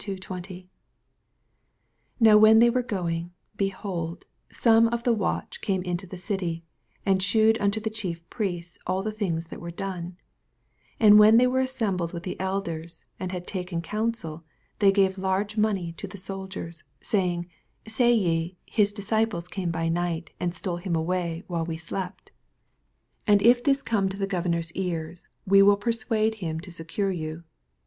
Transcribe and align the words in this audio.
11 0.03 0.67
Now 2.19 2.35
when 2.35 2.57
they 2.57 2.71
were 2.71 2.81
going, 2.81 3.33
be 3.55 3.69
holdf 3.69 4.23
some 4.51 4.87
of 4.87 5.03
the 5.03 5.13
watch 5.13 5.61
came 5.61 5.83
into 5.83 6.07
the 6.07 6.17
eitnr, 6.17 6.63
and 7.05 7.21
shewed 7.21 7.61
unto 7.61 7.79
the 7.79 7.91
Chief 7.91 8.27
JPiiiBBts 8.31 8.79
all 8.87 9.03
the 9.03 9.11
things 9.11 9.45
tha* 9.49 9.59
were 9.59 9.69
done* 9.69 10.17
J 10.17 10.17
soldiers, 10.17 10.97
12 11.01 11.09
And 11.11 11.19
when 11.19 11.37
they 11.37 11.45
were 11.45 11.59
assembled 11.59 12.13
with 12.13 12.23
the 12.23 12.39
elders, 12.39 13.05
and 13.19 13.31
had 13.31 13.45
taken 13.45 13.83
conn* 13.83 14.15
sel, 14.15 14.43
they 14.79 14.91
gave 14.91 15.19
large 15.19 15.55
money 15.55 15.89
unto 15.89 16.07
tin 16.07 16.17
4UB 16.17 16.17
XXPOSITOBT 16.17 16.73
THOUGHTS. 17.03 17.13
18 17.13 17.21
Baying, 17.43 17.49
Say 17.87 18.11
ye, 18.11 18.57
His 18.65 18.91
disciples 18.91 19.47
came 19.47 19.69
by 19.69 19.87
night, 19.87 20.31
and 20.39 20.55
stole 20.55 20.77
him 20.77 20.95
away 20.95 21.43
while 21.45 21.63
we 21.67 21.77
slept. 21.77 22.31
14 23.27 23.35
And 23.35 23.41
it 23.45 23.65
this 23.65 23.83
come 23.83 24.09
to 24.09 24.17
the 24.17 24.25
gov 24.25 24.47
ernor's 24.47 24.71
ears, 24.71 25.29
we 25.45 25.61
will 25.61 25.77
persuade 25.77 26.33
him 26.41 26.55
and 26.55 26.73
secure 26.73 27.13
yoa. 27.13 27.43